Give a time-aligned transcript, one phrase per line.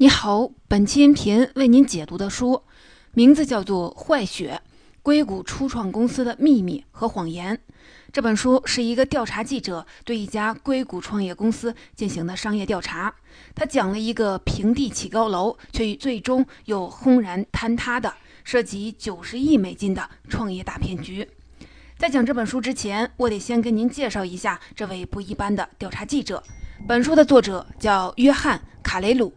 [0.00, 2.62] 你好，本期音频为您解读的书
[3.14, 4.62] 名字叫做《坏血：
[5.02, 7.56] 硅谷初创公司的秘密和谎言》。
[8.12, 13.12] 这本书是一个调查记者对一家硅谷创业公司进行的商业调查。
[13.56, 21.28] 他讲了一个平地起高楼，却最终又轰然坍塌的涉及九十亿美金的创业大骗局。
[21.96, 26.40] 在讲这本书之前，我得先跟您介绍一下这位不一般的调查记者。
[26.86, 29.32] 本书的作者叫约翰·卡雷鲁。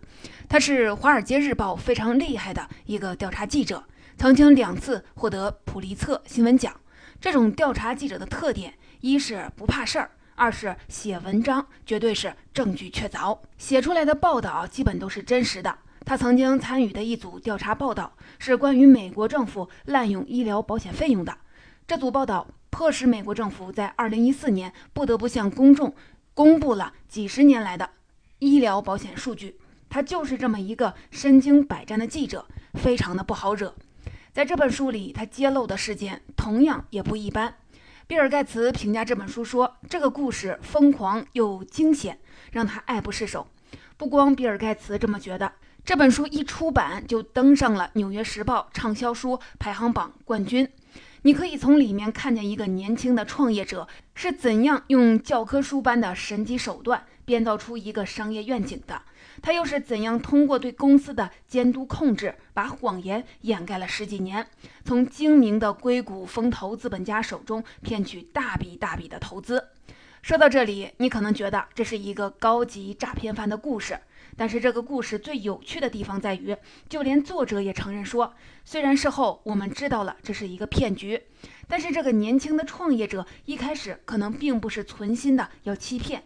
[0.52, 3.82] 他是《华尔街日报》非常厉害的一个调查记者，
[4.18, 6.75] 曾经两次获得普利策新闻奖。
[7.21, 15.74] 这种调查记者的特点，一是不怕事儿，二是写文章绝对是证据确凿，写出来的报道基本都是真实的。
[16.04, 21.33] 他曾经参与的一组调查报道是关于美国政府滥用医疗保险费用的。
[21.88, 25.96] 这组报道迫使美国政府在2014年不得不向公众
[26.33, 27.89] 公布了几十年来的
[28.39, 29.55] 医疗保险数据。
[29.91, 33.75] 他就是这么一个身经百战的记者，非常的不好惹。
[34.31, 37.53] 在这本书里，他揭露的事件同样也不一般。
[38.07, 42.17] 比尔·盖茨评价这本书说：“这个故事疯狂又惊险，
[42.53, 43.45] 让他爱不释手。”
[43.97, 45.51] 不光比尔·盖茨这么觉得，
[45.83, 50.67] 这本书一出版就登上了《纽约时报》畅销书排行榜冠军。
[51.23, 59.01] 你可以从里面看见一个年轻的创业者是怎样用教科书般的神级手段编造出一个商业愿景的。
[59.42, 64.45] 他又是怎样通过对公司的监督控制，把谎言掩盖了十几年，
[64.86, 69.69] 从精明的硅谷风投资本家手中骗取大笔大笔的投资？
[70.22, 74.00] 说到这里，你可能觉得这是一个高级诈骗犯的故事，
[74.38, 76.56] 但是这个故事最有趣的地方在于，
[76.88, 81.19] 就连作者也承认说，虽然事后我们知道了这是一个骗局，
[81.67, 86.22] 但是这个年轻的创业者一开始可能并不是存心的要欺骗，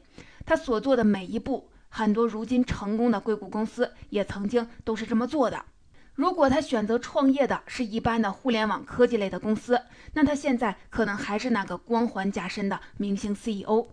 [0.46, 1.70] 他所做的每一步。
[1.98, 5.64] 很多如今成功的硅谷公司也曾经都是这么做的。
[6.14, 13.88] 如果他选择创业的是一般的互联网科技类的公司，那他现在可能还是那个光环加身的明星 CEO。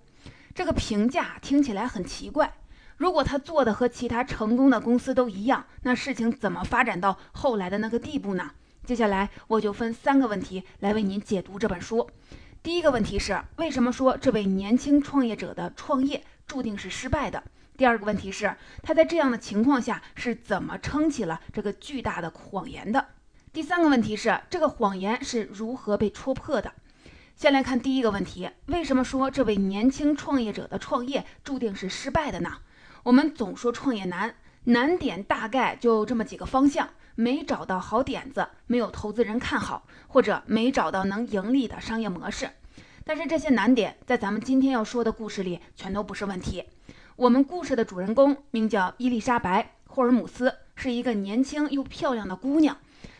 [0.52, 2.52] 这个评价听起来很奇怪。
[2.96, 8.50] 如果他做的和其他成功的公司都一样，那事情怎么发展到后来的那个地步呢？
[8.84, 12.10] 接下来我就分三个问题来为您解读这本书。
[12.64, 17.44] 第一个问题是，为什么说这位年轻创业者的创业注定是失败的？
[17.82, 23.04] 第二个问题是，他在这样的情况下是怎么撑起了这个巨大的谎言的？
[23.52, 26.72] 第三个问题是，这个谎言是如何被戳破的？
[27.34, 32.58] 先来看第一个问题，为什么说这位年轻创业者的创业注定是失败的呢？
[33.02, 42.48] 我们总说创业难，难点大概就这么几个方向：没找到好点子，没有投资人看好，或者没找到能盈利的商业模式。
[43.04, 46.62] 但是这些难点在咱们今天要说的故事里全都不是问题。
[47.16, 52.74] 我们故事的主人公名叫伊丽莎白·霍尔姆斯，是一个年轻又漂亮的姑娘。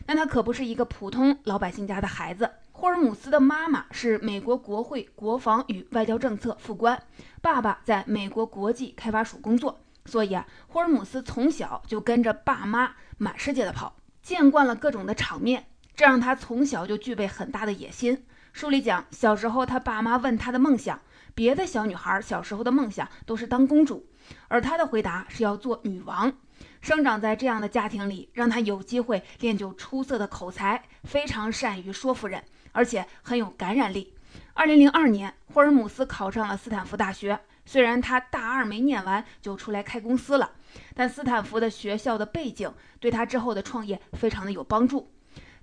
[0.07, 2.51] 但她可不是一个普通老百姓家的孩子。
[2.73, 7.01] 霍尔姆斯的妈妈是美国国会国防与外交政策副官，
[7.43, 9.79] 爸爸在美国国际开发署工作。
[10.07, 18.25] 所以啊，霍尔姆斯从小就跟着爸妈满世界的跑，见惯了各种的场面，这让他从小就具备很大的野心。
[18.55, 20.99] 书里讲，小时候他爸妈问他的梦想。
[21.35, 24.07] 别的小女孩小时候的梦想都是当公主，
[24.49, 26.33] 而她的回答是要做女王。
[26.81, 34.13] 生长在这样的家庭里，让她有机会练就出色的口才，非常善于说服人，而且很有感染力。
[34.55, 37.39] 二零零二年，霍尔姆斯考上了斯坦福大学。
[37.65, 40.51] 虽然他大二没念完就出来开公司了，
[40.95, 45.09] 但斯坦福的学校的背景对他之后的创业非常的有帮助。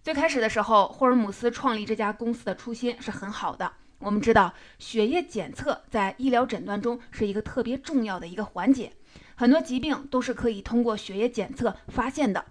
[0.01, 3.69] 最开始的时候，霍尔姆斯创立这家公司的初心是很好的。
[3.99, 8.93] 我们知道，血液检测在医疗诊断中是一个特别重要的一个环节，
[9.35, 12.45] 很多疾病都是可以通过血液检测发现的。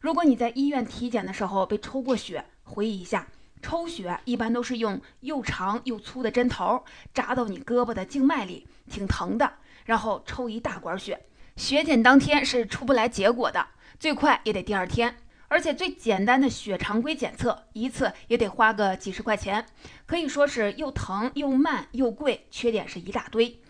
[0.00, 3.26] 如果你在医院体检的时候被抽过血，回忆一下，
[3.60, 6.82] 抽血一般都是用又长又粗的针头
[7.12, 9.52] 扎到你胳膊的静脉里，挺疼的，
[9.84, 11.20] 然后抽一大管血。
[11.56, 13.66] 血检当天是出不来结果的，
[14.00, 15.14] 最快也得第二天。
[15.54, 19.64] 而且最简单的血常规检测，一次也得花个几十块钱，
[20.04, 23.60] 可以说是又疼又慢又贵，缺点是一大堆。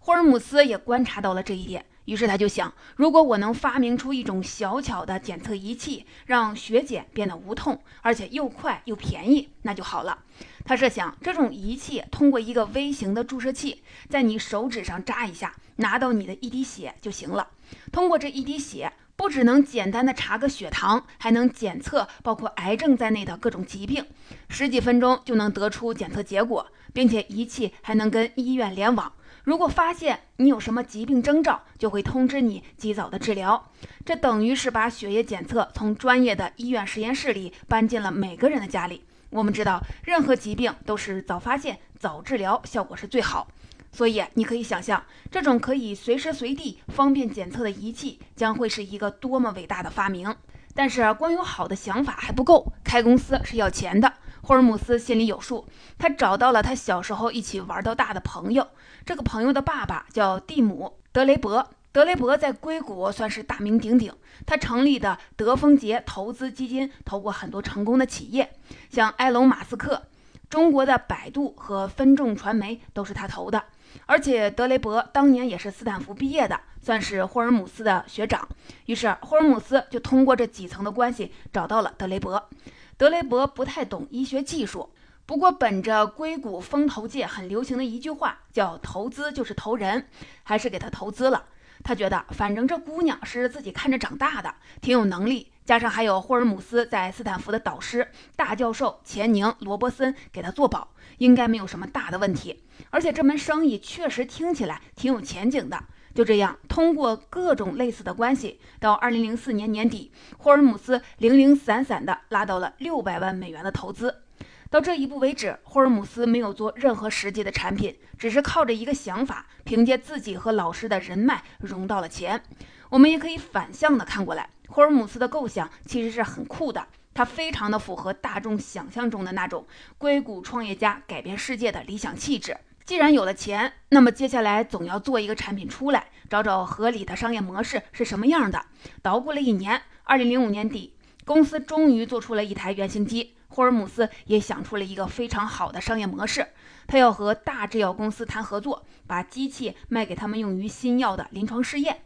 [0.00, 10.20] 霍尔姆斯也观察到了这一点，于是他就想，如果我能发明出一种小巧的检测仪器，让血检变得无痛，而且又快又便宜，那就好了。
[10.64, 17.50] 他设想，这种仪器通过一个微型的注射器，在你手指上扎一下，拿到你的一滴血就行了。
[17.92, 18.90] 通过这一滴血。
[19.24, 24.04] 不只能简单的查个血糖，还能检测包括癌症在内的各种疾病，
[24.50, 29.10] 十几分钟就能得出检测结果，并且仪器还能跟医院联网，
[29.44, 33.70] 如果发现你有什么疾病征兆，就会通知你及早的治疗。
[34.04, 39.04] 这等于是把血液检测从专业的医院实验室里搬进了每个人的家里。
[39.30, 43.48] 我们知道，任何疾病都是早发现、早治疗，效果是最好。
[43.94, 50.34] 所以你可以想象，这种可以随时随地方便检测的仪器将会是一个多么伟大的发明。
[50.74, 54.12] 但是光有好的想法还不够，开公司是要钱的。
[54.42, 58.66] 霍尔姆斯心里有数，他找到了他小时候一起玩到大的朋友。
[59.06, 64.12] 这个朋友的爸爸叫蒂姆·德雷伯，德雷伯在硅谷算是大名鼎鼎。
[64.44, 68.52] 他成立的德丰杰投资基金投过很多成功的企业，
[68.90, 70.02] 像埃隆·马斯克、
[70.50, 73.62] 中国的百度和分众传媒都是他投的。
[74.06, 78.48] 而且德雷伯当年也是斯坦福毕业的，算是霍尔姆斯的学长。
[78.86, 82.50] 于是霍尔姆斯就通过这几层的关系找到了德雷伯。
[82.96, 84.88] 德雷伯不太懂医学技术，
[85.26, 90.08] 不过本着硅谷风投界很流行的一句话，叫“投资就是投人”，
[90.44, 91.44] 还是给他投资了。
[91.82, 98.06] 他觉得反正这姑娘是自己看着长大的，挺有能力，加上还有霍尔姆斯在斯坦福的导师
[98.36, 100.88] 大教授钱宁·罗伯森给他做保，
[101.18, 102.62] 应该没有什么大的问题。
[102.90, 105.84] 而且这门生意确实听起来挺有前景的。
[106.14, 114.22] 就这样，通过各种类似的关系，到二零零四年年底，霍尔姆斯零零散散的拉到了六百万美元的投资。
[114.70, 122.42] 到这一步为止，霍尔姆斯没有做任何实际的产品，只是靠着一个想法，凭借自己和老师的人脉融到了钱。
[122.90, 129.66] 我们也可以反向的看过来，霍尔姆斯的构想其实是很酷的，他非常的符合大众想象中的那种
[129.98, 132.56] 硅谷创业家改变世界的理想气质。
[132.84, 138.66] 既然有了钱，那么接下来总要做一个产品出来，找找合理的商业模式是什么样的。
[139.00, 140.94] 捣鼓了一年，二零零五年底，
[141.24, 143.34] 公司终于做出了一台原型机。
[143.48, 146.48] 霍尔姆斯也想出了一个非常好的商业模式，
[146.88, 152.02] 他要和大制药公司谈合作，把机器卖给他们用于新药的临床试验。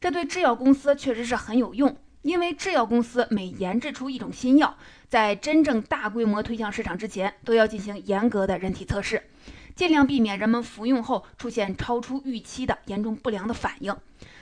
[0.00, 4.76] 这对制药公司确实是很有用，因为制药公司每研制出一种新药，
[5.08, 9.22] 在真正大规模推向市场之前，都要进行严格的人体测试。
[9.74, 13.96] 尽量避免人们服用后出现超出预期的严重不良的反应。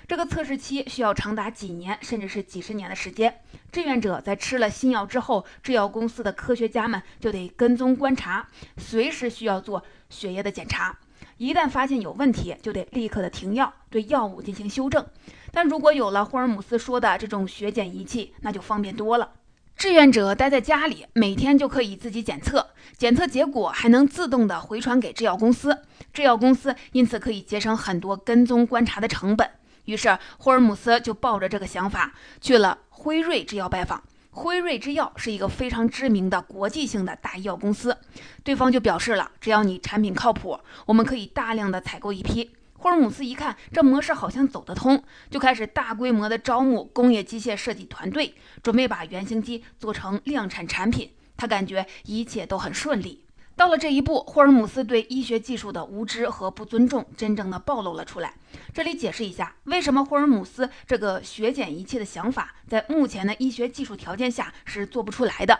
[0.08, 3.40] 这个测试期需要长达几年，甚至是几十年的时间。
[3.72, 8.48] 志愿者在吃了新药之后，制药公司的科学家们就得跟踪观察，
[8.78, 10.98] 随时需要做血液的检查。
[11.38, 15.06] 一旦发现有问题，就得立刻的停药，对药物进行修正。
[15.52, 19.32] 但如果有了霍尔姆斯说的这种血检仪器，那就方便多了。
[19.76, 25.82] 志愿者待在家里，每天就可以自己检测，检测结果还能自动的回传给制药公司，
[26.14, 29.50] 制药公司因此可以节省很多跟踪观察的成本。
[29.84, 34.02] 于是霍尔姆斯就抱着这个想法去了辉瑞制药拜访。
[34.36, 37.96] 辉瑞制药是一个非常知名的国际性的大医药公司，
[38.44, 42.50] 对方就表示了，只要你产品靠谱，我们可以大量的采购一批。
[42.74, 51.10] 霍尔姆斯一看这模式好像走得通，就开始大规模的招募工业机械设计团队，准备把原型机做成量产产品。
[51.38, 53.24] 他感觉一切都很顺利。
[53.56, 58.34] 到了这一步，霍尔姆斯对医学技术的无知和不尊重真正的暴露了出来。
[58.74, 65.58] 这里解释一下，为什么霍尔姆斯这个血检仪器的想法在目前的医学技术条件下是做不出来的。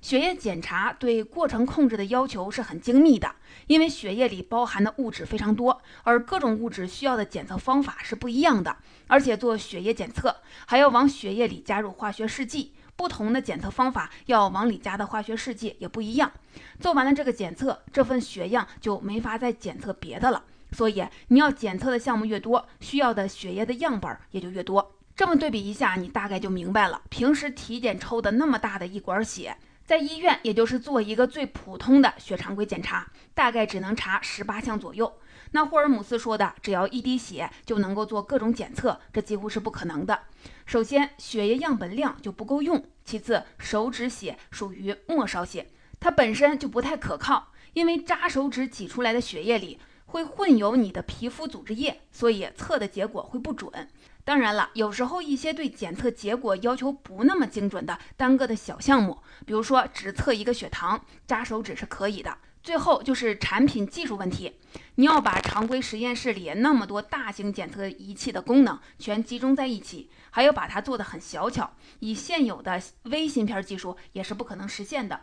[0.00, 3.32] 血液检查对过程控制的要求是很精密的，
[3.68, 8.76] 因为血液里包含的物质非常多，而各种物质需要的检测方法是不一样的。
[9.06, 10.36] 而且做血液检测
[10.66, 16.32] 还要往血液里加入化学试剂，不同的检测方法要往里加的化学试剂也不一样。
[16.80, 20.42] 做完了这个检测，这份血样就没法再检测别的了。
[20.72, 24.96] 所以你要检测的项目越多，需要的血液的样本也就越多。
[25.14, 27.00] 这么对比一下，你大概就明白了。
[27.08, 29.56] 平时体检抽的那么大的一管血。
[29.86, 35.10] 在医院，也就是做一个最普通的血常规检查，大概只能查十八项左右。
[35.52, 40.20] 那霍尔姆斯说的，只要一滴血就能够做各种检测，这几乎是不可能的。
[40.68, 45.66] 首先，血液样本量就不够用；其次，手指血属于末梢血，
[45.98, 53.88] 它本身就不太可靠，因为扎手指挤出来的血液里会混有你的皮肤组织液，所以测的结果会不准。
[54.26, 62.36] 当然了，有时候一些对检测结果要求不那么精准的单个的小项目，比如说只测一个血糖，扎手指是可以的。
[62.62, 64.56] 最后就是产品技术问题，
[64.96, 75.20] 你要把常规实验室里那么多大型检测仪器的功能全集中在一起，还要把它做得很小巧，以现有的微芯片技术也是不可能实现的。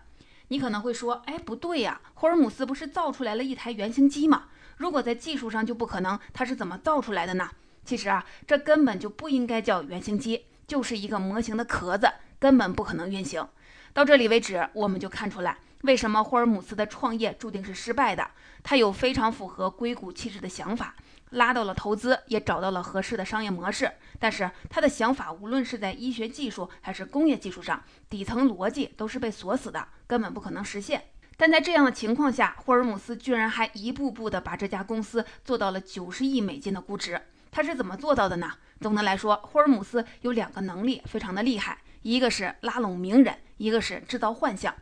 [0.48, 4.46] 你可能会说，哎，不对呀，霍尔姆斯不是造出来了一台原型机吗？
[4.78, 7.50] 如果在技术上就不可能，它是怎么造出来的呢？
[7.84, 12.08] 其实啊，这根本就不应该叫原型机，就是一个模型的壳子，
[12.40, 13.48] 根本不可能运行。
[13.94, 18.28] 到这里为止，我们就看出来，为什么霍尔姆斯的创业注定是失败的？
[18.64, 20.96] 他有非常符合硅谷气质的想法，
[21.30, 23.92] 拉到了投资，也找到了合适的商业模式。
[24.20, 31.04] 但是他的想法无论是在医学技术还是工业技术上，底层逻辑都是被锁死的，根本不可能实现。
[31.38, 37.22] 但在这样的情况下，霍尔姆斯居然还一步步的把这家公司做到了九十亿美金的估值。
[37.52, 38.52] 他是怎么做到的呢？
[38.82, 44.74] 总的来说，霍尔姆斯有两个能力非常的厉害，一个是拉拢名人，一个是制造幻象。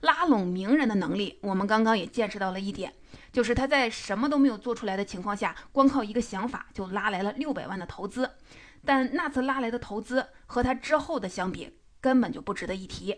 [0.00, 2.92] 拉拢名人的能力，我们刚刚也见识到了一点，
[3.32, 8.30] 就是他在什么都没有做出来的情况下，光靠一个想法就拉来了六百万的投资。
[8.84, 13.16] 但那次拉来的投资和他之后的相比，根本就不值得一提。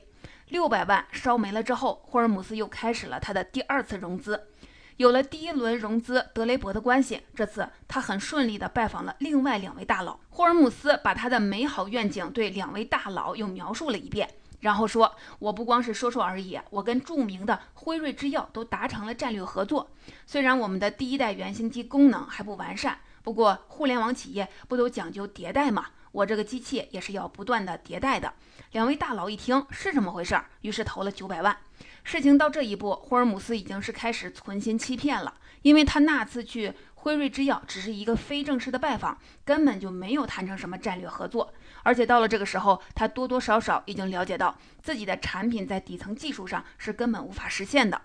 [0.49, 4.49] 六百万烧没了之后，霍尔姆斯又开始了他的第二次融资。
[4.96, 10.18] 有了第一轮融资，德雷伯的关系，这次他很顺利地拜访了另外两位大佬。
[10.30, 14.28] 霍尔姆斯把他的美好愿景对两位大佬又描述了一遍。
[14.61, 19.90] 然后说，我不光是说说而已，我跟著名的辉瑞制药都达成了战略合作。
[20.26, 25.87] 虽然我们的第一代原型机功能还不完善，不过互联网企业不都讲究迭代吗？
[26.12, 28.33] 我这个机器也是要不断的迭代的。
[28.73, 31.57] 两位大佬一听是这么回事儿，于是投了九百万。
[32.05, 36.75] 事情到这一步，霍尔姆斯已经是开始存心欺骗了，因为他那次去。
[37.02, 41.50] 辉瑞制药只是一个非正式的拜访，根本就没有谈成什么战略合作。
[41.82, 48.00] 而且到了这个时候，他多多少少已经了解到自己的产品在底层技术上是根本无法实现的。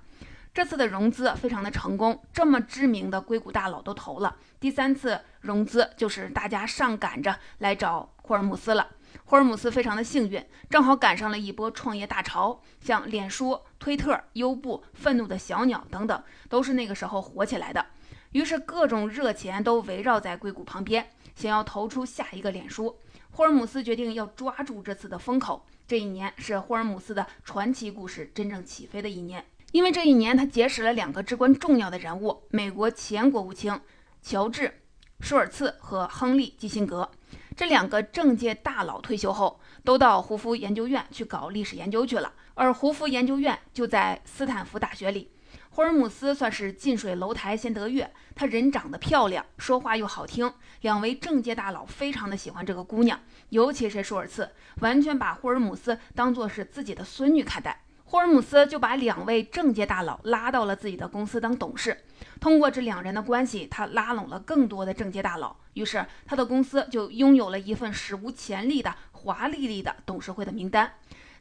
[0.53, 4.38] 这次的融资非常的成功，这么知名的硅谷大佬都投了。
[4.58, 8.88] 第三次融资就是大家上赶着来找霍尔姆斯了。
[9.25, 17.86] 霍尔姆斯非常的幸运，正好赶上了一波创业大潮，像脸书、推特、优步、愤怒的小鸟等等，都是那个时候火起来的。
[18.32, 22.98] 于是各种热钱都围绕在硅谷旁边，想要投出下一个脸书。
[23.36, 25.65] 霍尔姆斯决定要抓住这次的风口。
[25.86, 33.77] 这一年是霍尔姆斯的传奇故事真正起飞的一年，因为这一年他结识了两个至关重要的人物：美国前国务卿
[34.22, 34.62] 乔治·
[35.20, 37.12] 舒尔茨和亨利·基辛格。
[37.58, 45.30] 这两个政界大佬退休后都到胡佛研究院去搞历史研究去了，而胡佛研究院就在斯坦福大学里。
[45.75, 57.82] 霍尔姆斯算是近水楼台先得月，他人长得漂亮，说话又好听，两位政界大佬非常的喜欢这个姑娘，尤其是舒尔茨，完全把霍尔姆斯当作是自己的孙女看待。
[58.05, 62.05] 霍尔姆斯就把两位政界大佬拉到了自己的公司当董事，
[62.39, 70.94] 通过这两人的关系，他拉拢了更多的政界大佬，于是他的公司就拥有了一份史无前例的华丽丽的董事会的名单。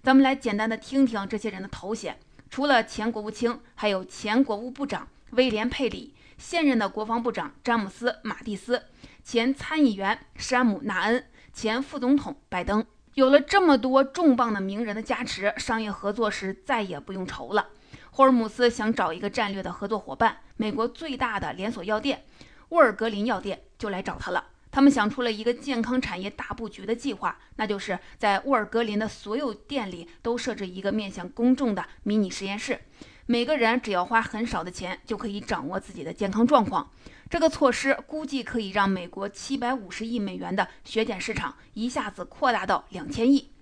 [0.02, 2.18] 咱们来简单的听听这些人的头衔。
[2.54, 8.80] 除了前国务卿，还有前国务部长威廉·佩里，现任的国防部长詹姆斯·马蒂斯，
[9.24, 12.86] 前参议员山姆·纳恩，前副总统拜登。
[13.14, 17.70] 有了这么多重磅的名人的加持，商业合作时再也不用愁了。
[18.12, 22.22] 霍尔姆斯想找一个战略的合作伙伴，美国最大的连锁药店
[22.68, 24.44] 沃尔格林药店就来找他了。
[24.74, 32.80] 他们想出了一个健康产业大布局的计划，那就是在沃尔格林的所有店里都设置一个面向公众的迷你实验室，
[33.26, 36.90] 每个人只要花很少的钱就可以掌握自己的健康状况。
[37.30, 43.52] 这个措施估计可以让美国七百五十亿美元的血检市场一下子扩大到两千亿。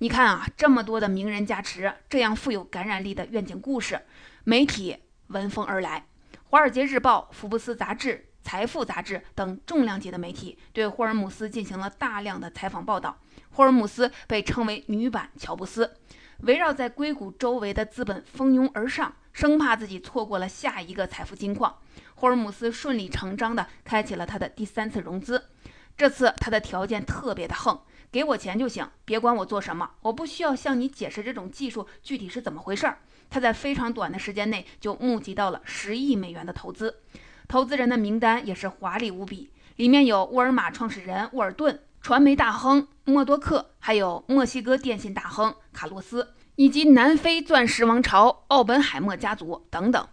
[0.00, 4.02] 你看啊，这么多的名人加持，这样富有感染力的愿景故事，
[4.44, 4.98] 媒体
[5.28, 6.04] 闻风而来，
[6.50, 8.26] 《华尔街日报》、《福布斯》杂志。
[8.42, 13.18] 财富杂志等重量级的媒体对霍尔姆斯进行了大量的采访报道。
[13.50, 15.96] 霍尔姆斯被称为女版乔布斯，
[16.40, 21.76] 围绕在硅谷周围的资本蜂拥而上，生怕自己错过了下一个财富金矿。
[22.14, 25.48] 霍尔姆斯顺理成章地开启了他的第三次融资。
[25.96, 27.80] 这次他的条件特别的横，
[28.12, 32.98] 给我钱就行，别管我做什么，我不需要向你解释这种技术具体是怎么回事儿。
[33.28, 37.02] 他在非常短的时间内就募集到了十亿美元的投资。
[37.48, 50.06] 投资人的名单也是华丽无比，里面有沃尔玛创始人沃尔顿、传媒大亨默多克，还有墨西哥电信大亨卡洛斯，以及南非钻石王朝奥本海默家族等等。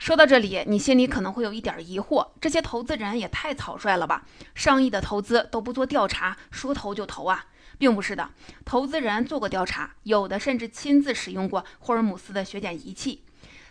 [0.00, 4.26] 说到这里，你心里可能会有一点疑惑：这些投资人也太草率了吧？
[4.56, 7.46] 上亿的投资都不做调查，说投就投啊？
[7.78, 8.30] 并不是的，
[8.64, 13.22] 投资人做过调查，有的甚至亲自使用过霍尔姆斯的血检仪器，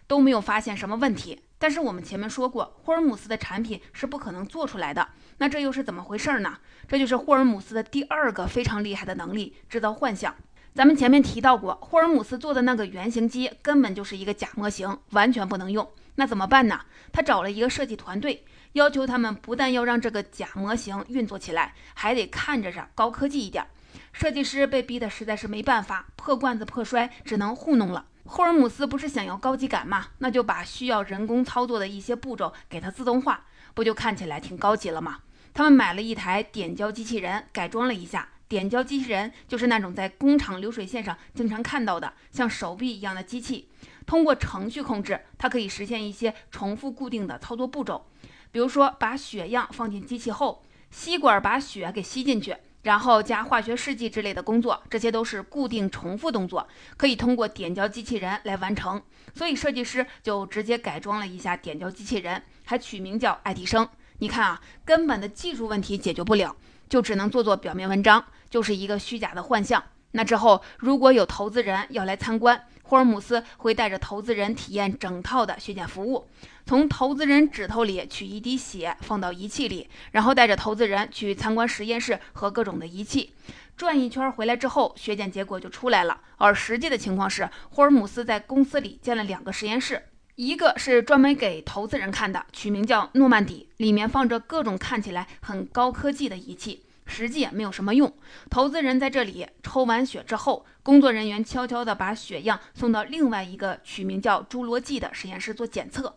[0.07, 1.41] 都没有发现什么问题。
[1.59, 5.07] 但是我们前面说过，霍尔姆斯的产品是不可能做出来的。
[5.37, 6.57] 那这又是怎么回事呢？
[6.87, 10.33] 这就是霍尔姆斯的第二个非常厉害的能力——制造幻象。
[10.73, 15.87] 咱们前面提到过，霍尔姆斯做的那个原型机根本就是一个假模型，完全不能用。
[16.15, 16.79] 那怎么办呢？
[17.11, 23.65] 他找了一个设计团队，要求他们不但要让这个假模型运作起来，还得看着着高科技一点。
[24.13, 28.05] 设计师被逼得实在是没办法，破罐子破摔，只能糊弄了。
[28.31, 30.09] 霍尔姆斯不是想要高级感吗？
[30.19, 35.21] 那就把需要人工操作的一些步骤给它自动化，不就看起来挺高级了吗？
[35.51, 38.29] 他们买了一台点胶机器人，改装了一下。
[38.47, 43.67] 点胶机器人就是那种在工厂流水线上经常看到的，像手臂一样的机器。
[44.05, 48.05] 通过程序控制，它可以实现一些重复固定的操作步骤，
[48.51, 59.01] 比如说把血样放进机器后，吸管把血给吸进去，然后加化学试剂之类的工作，这些都是固定重复动作，可以通过点胶机器人来完成。
[59.33, 63.87] 所以设计师就直接改装了一下点胶机器人，还取名叫爱迪生。
[64.19, 66.55] 你看啊，根本的技术问题解决不了，
[66.87, 69.83] 就只能做做表面文章，就是一个虚假的幻象。
[70.11, 76.27] 那之后，如果有投资人要来参观，霍尔姆斯会带着投资人体验整套的血检服务，
[76.69, 83.33] 从投资人指头里取一滴血放到仪器里，然后带着投资人去参观实验室和各种的仪器，
[83.75, 86.21] 转一圈回来之后，血检结果就出来了。
[86.37, 89.99] 而实际的情况是，霍尔姆斯在公司里建了两个实验室，
[90.35, 96.83] 一个是专门给投资人看的，取名叫诺曼底，里面放着各种看起来很高科技的仪器。
[97.07, 98.13] 实际也没有什么用。
[98.51, 106.15] 投资人在这里抽完血之后，工作人员悄悄地把血样送到另外一个取名叫“侏罗纪”的实验室做检测。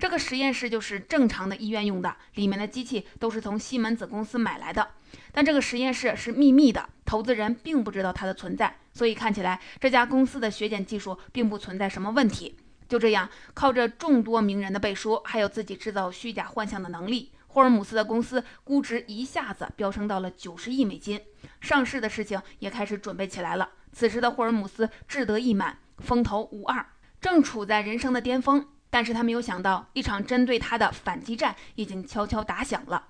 [0.00, 4.92] 这个实验室就是正常的医院用的，里面的机器都是从西门子公司买来的。
[5.30, 12.56] 但这个实验室是秘密的，投资人并不知道它的存在，所以看起来这家公司的血检技术并不存在什么问题。
[12.88, 17.32] 就这样，靠着众多名人的背书，还有自己制造虚假幻象的能力。
[17.48, 21.20] 霍尔姆斯的公司估值一下子飙升到了九十亿美金，
[21.60, 23.68] 上市的事情也开始准备起来了。
[23.92, 26.86] 此时的霍尔姆斯志得意满，风头无二，
[27.20, 28.66] 正处在人生的巅峰。
[28.90, 33.04] 但是他没有想到，一场针对他的反击战已经悄悄打响了。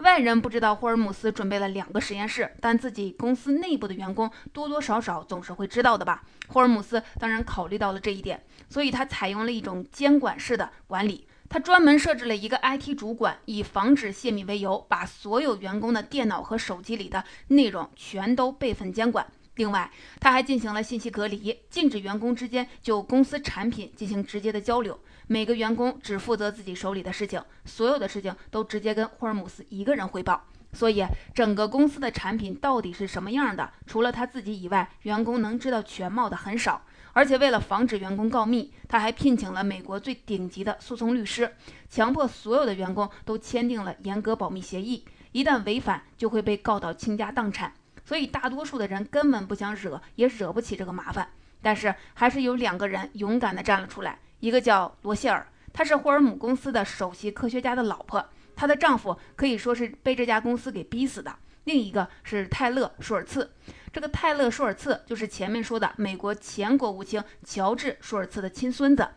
[0.00, 6.22] 外人不知道霍尔姆斯准备了两个实验室，但自己公司内部的员工多多少少总是会知道的吧？
[6.48, 11.26] 霍尔姆斯当然考虑到了这一点，所以他采用了一种监管式的管理。
[11.48, 19.26] 他专门设置了一个 IT 主管，以防止泄密为由，把所有员工的电脑和手机里的内容全都备份监管。
[19.56, 24.98] 另外，他还进行了信息隔离，禁止员工之间就公司产品进行直接的交流。
[25.32, 30.44] 每个员工只负责自己手里的事情，所有的事情都直接跟霍尔姆斯一个人汇报。
[30.72, 36.82] 所以，整个公司的产品到底是什么样的，除了他自己以外，员工能知道全貌的很少。
[37.12, 41.54] 而且为了防止员工告密，他还聘请了美国最顶级的诉讼律师，
[41.88, 47.72] 强迫所有的员工都签订了严格保密协议，一旦违反就会被告到倾家荡产。
[48.04, 51.28] 所以大多数的人根本不想惹，也惹不起这个麻烦。
[51.62, 58.24] 但是还是有两个人勇敢地站了出来，一个叫罗谢尔，她是霍尔姆公司的首席科学家的老婆，
[58.56, 61.34] 她的丈夫可以说是被这家公司给逼死的。
[61.64, 63.52] 另一个是泰勒舒尔茨。
[63.92, 69.08] 这个泰勒·舒尔茨就是前面说的美国前国务卿乔治·舒尔茨的亲孙子。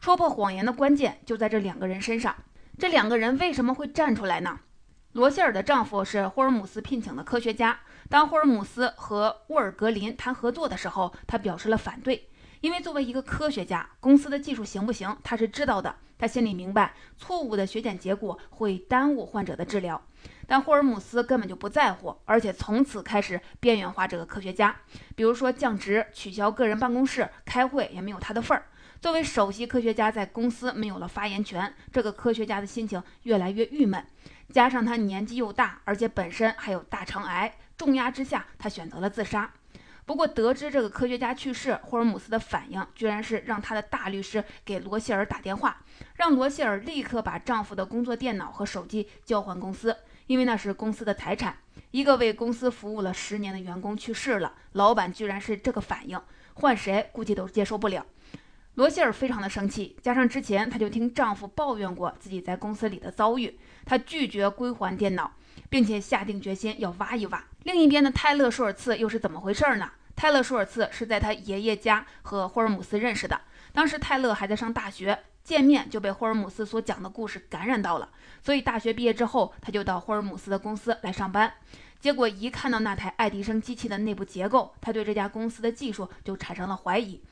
[0.00, 2.34] 戳破谎言的关键就在这两个人身上。
[2.78, 4.60] 这两个人为什么会站出来呢？
[5.12, 7.80] 罗谢尔的丈夫是霍尔姆斯聘请的科学家。
[8.08, 12.28] 当霍尔姆斯和沃尔格林谈合作的时候，他表示了反对，
[12.60, 15.94] 因为作为一个科学家，公司的技术行不行，他是知道的。
[16.18, 20.02] 他心里明白，错误的血检结果会耽误患者的治疗。
[20.48, 24.74] 但霍尔姆斯根本就不在乎，而且从此开始边缘化这个科学家，
[25.14, 28.66] 比如说降职、取消个人办公室、开会也没有他的份儿。
[29.00, 34.04] 作为首席科学家，在公司没有了发言权，这个科学家的心情越来越郁闷。
[34.52, 39.52] 加上他年纪又大，而且本身还有大肠癌，重压之下，他选择了自杀。
[40.08, 49.94] 不过得知这个科学家去世，霍尔姆斯的反应居然是让他的大律师给罗谢尔打电话，让罗谢尔立刻把丈夫的工作电脑和手机交还公司。
[50.26, 51.58] 因为那是公司的财产，
[51.90, 56.18] 一个为公司服务了十年的员工去世了，老板居然是这个反应，
[56.54, 58.06] 换谁估计都接受不了。
[58.76, 65.30] 罗希尔非常的生气，加上之前她就听丈夫抱怨过自己在公司里的遭遇，她拒绝归还电脑，
[65.68, 67.44] 并且下定决心要挖一挖。
[67.64, 69.90] 另一边的泰勒·舒尔茨又是怎么回事呢？
[70.18, 73.40] 泰勒·舒尔茨是在他爷爷家和霍尔姆斯认识的，
[73.72, 75.16] 当时泰勒还在上大学。
[75.44, 78.10] 见面就被霍尔姆斯所讲的故事感染到了，
[78.42, 81.54] 所以大学毕业之后，他就到霍尔姆斯的公司来上班。
[82.00, 87.22] 结果一看到那台爱迪生机器的内部结构，他对这家公司的技术就产生了怀疑。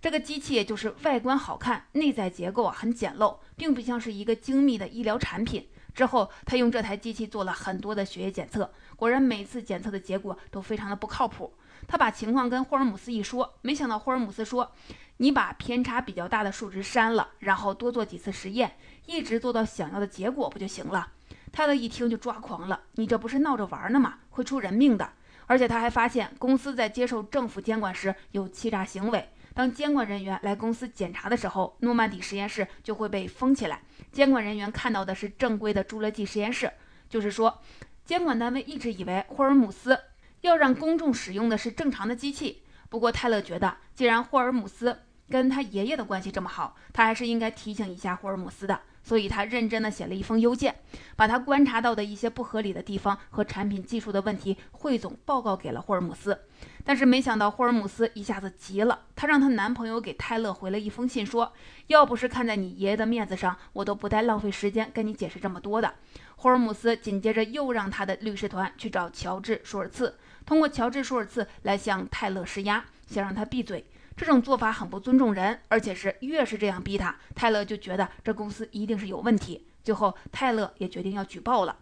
[0.00, 5.68] 这个机器就是外观好看，内在结构啊很简陋，并不像是一个精密的医疗产品。
[5.92, 11.52] 之后，他用这台机器做了很多的血液检测，果然每次检测的结果都非常的不靠谱。
[11.86, 14.72] 他把情况跟霍尔姆斯一说，没想到霍尔姆斯说。
[15.18, 21.10] 你把偏差比较大的数值删了，然后多做几次实验，一直做到想要的结果不就行了？
[21.50, 24.18] 泰勒一听就抓狂了，你这不是闹着玩呢吗？
[24.28, 25.10] 会出人命的！
[25.46, 33.80] 而且他还发现公司在接受政府监管时有欺诈行为，当监管人员来公司检查的时候，诺曼底实验室就会被封起来。
[34.12, 36.70] 监管人员看到的是正规的侏罗纪实验室，
[37.08, 37.58] 就是说，
[38.04, 39.98] 监管单位一直以为霍尔姆斯
[40.46, 42.62] 要让公众使用的是正常的机器。
[42.88, 44.96] 不过泰勒觉得，既然霍尔姆斯
[45.28, 48.80] 跟他爷爷的关系这么好，他还是应该提醒一下霍尔姆斯的。
[49.02, 50.74] 所以他认真地写了一封邮件，
[51.14, 56.36] 把他观察到的一些不合理的地方和产品技术的问题汇总报告给了霍尔姆斯。
[56.84, 61.52] 但是没想到霍尔姆斯一下子急了，她让她男朋友给泰勒回了一封信，说
[61.86, 65.94] 要不是看在你爷爷的面子上，我都不带浪费时间跟你解释这么多的。
[66.34, 73.84] 霍尔姆斯紧接着又让他的律师团去找乔治舒尔茨，通过乔治舒尔茨来向泰勒施压，想让他闭嘴。
[74.16, 79.66] 这种做法很不尊重人，而且是越是这样逼他，泰勒就觉得这公司一定是有问题。
[79.84, 81.76] 最后，泰勒也决定要举报了。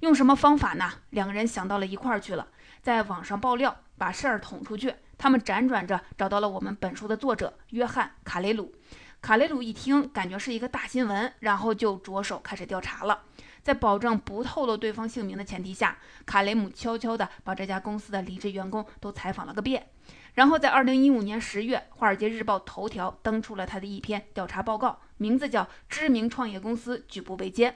[0.00, 0.92] 用什么方法呢？
[1.10, 2.46] 两个人想到了一块儿去了，
[2.80, 4.94] 在网上爆料，把事儿捅出去。
[5.18, 8.72] 他们辗转着找到了我们本书的作者约翰·卡雷鲁。
[9.20, 13.22] 卡雷鲁一听，感觉是一个大新闻，然后就着手开始调查了。
[13.62, 19.88] 在保证不透露对方姓名的前提下，卡雷姆悄悄地把这家公司的离职员工都采访了个遍。
[20.34, 27.72] 然后在二零一五年十月，《华尔街日报》头条登出了他的一篇调查报告，名字叫《知名创业公司举步维艰》。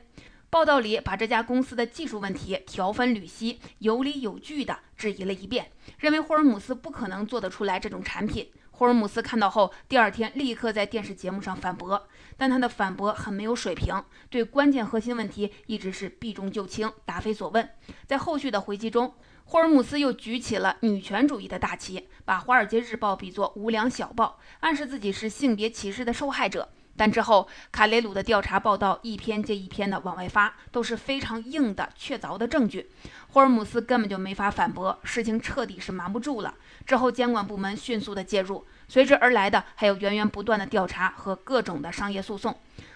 [0.51, 8.49] 报道里把这家公司的技术问题条分缕析、有理有据地质疑了一遍，认为霍尔姆斯不可能做得出来这种产品。
[8.77, 17.69] 霍尔姆斯看到后，第二天立刻在电视节目上反驳，但他的反驳很没有水平，对关键核心问题一直是避重就轻、答非所问。
[18.09, 26.69] 在后续的回击中，霍尔姆斯又举起了女权主义的大旗，把《华尔街日报》比作无良小报，暗示自己是性别歧视的受害者。
[26.97, 32.89] 但之后，卡雷鲁的调查报道一篇接一篇的往外发，都是非常硬的、确凿的证据。
[33.29, 36.55] 霍尔姆斯根本就没法反驳，事情彻底是瞒不住了。
[36.87, 42.55] 之后，监管部门迅速的介入，随之而来的还有源源不断的调查和各种的商业诉讼。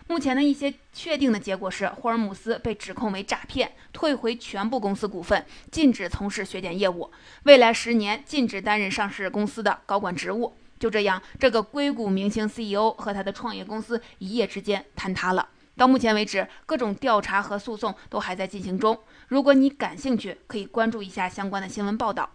[0.09, 7.11] 目前的一些确定的结果是，霍尔姆斯被指控为诈骗，退回全部公司股份，禁止从事血检业务，
[7.43, 10.55] 未来十年禁止担任上市公司的高管职务。
[10.79, 15.49] 就这样，这个硅谷明星 CEO 和他的创业公司一夜之间坍塌了。
[15.77, 18.99] 到目前为止，各种调查和诉讼都还在进行中。
[19.29, 22.31] 如果你感兴趣，可以关注一下相关的新闻报道。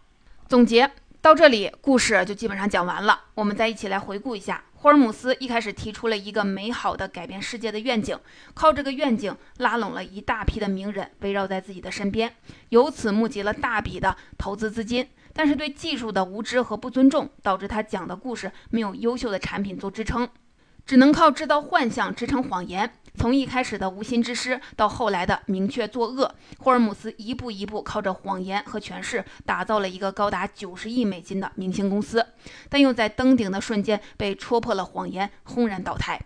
[0.47, 0.91] 总结
[1.23, 3.17] 到这里，故事就基本上讲完了。
[3.35, 4.61] 我们再一起来回顾一下。
[4.73, 8.19] 霍尔姆斯一开始提出了一个美好的改变世界的愿景，
[8.53, 12.35] 靠这个愿景拉拢了一大批的名人，围绕在自己的身边，
[12.67, 15.07] 由此募集了大笔的投资资金。
[15.31, 20.27] 但是对技术的无知和不尊重，导致他讲的故事没有优秀的产品做支撑。
[20.85, 22.91] 只能靠制造幻象支撑谎言。
[23.15, 32.25] 从一开始的无心之失，到后来的明确作恶，霍尔姆斯一步一步靠着谎言和权势，打造了一个高达九十亿美金的明星公司。
[32.69, 36.19] 但又在登顶的瞬间被戳破了谎言，轰然倒台。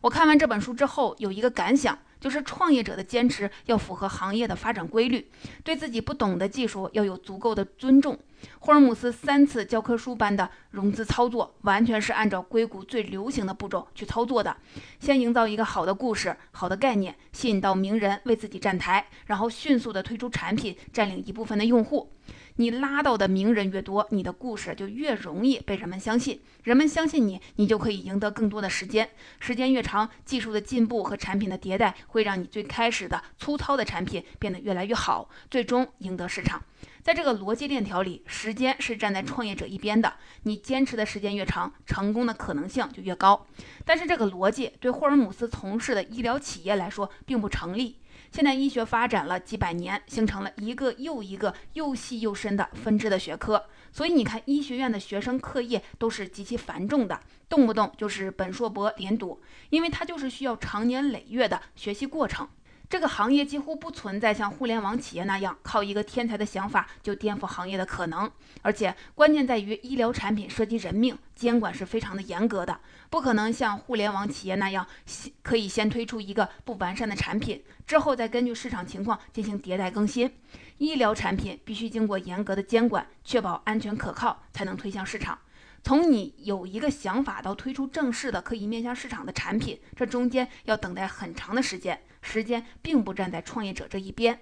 [0.00, 1.96] 我看完这本书之后，有一个感想。
[2.22, 5.28] 就是创业者的坚持要符合行业的发展规律，
[5.64, 8.16] 对自己不懂的技术要有足够的尊重。
[8.60, 14.56] 霍尔姆斯三次教科书般的融资操作，完全是按照硅谷最流行的步骤去操作的：
[15.00, 22.12] 先营造一个好的故事、好的概念，吸引到名人为自己站台，然后迅速的推出产品，占领一部分的用户。
[22.56, 26.40] 你拉到的名人越多，你的故事就越容易被人们相信。
[26.64, 29.08] 人们相信你，你就可以赢得更多的时间。
[29.40, 36.62] 时间越长，技术的进步和产品的迭代会让你最开始的粗糙的产品变得越来越好，最终赢得市场。
[37.02, 40.14] 在这个逻辑链条里，时间是站在创业者一边的。
[40.44, 43.44] 你坚持的时间越长，成功的可能性就越高。
[43.84, 47.96] 但是这个逻辑对霍尔姆斯从事的医疗企业来说并不成立。
[48.32, 62.48] 现代医学发展了几百年，形成了一个又一个又细又深的分支的学科，所以你看，医学院的学生课业都是极其繁重的，动不动就是本硕博连读，因为它就是需要长年累月的学习过程。
[62.92, 72.78] 这个行业几乎不存在像互联网企业那样靠一个天才的想法就颠覆行业的可能，而且关键在于医疗产品涉及人命，监管是非常的严格的，
[73.08, 80.30] 不可能像互联网企业那样先，可以先推出一个不完善的产品，之后再根据市场情况进行迭代更新。
[80.76, 85.38] 医疗产品必须经过严格的监管，确保安全可靠，才能推向市场。
[85.82, 91.98] 从你有一个想法到推出正式的可以面向市场的产品，这中间要等待很长的时间。
[92.22, 94.40] 时间并不站在创业者这一边。